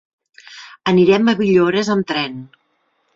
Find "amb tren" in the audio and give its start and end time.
1.97-2.41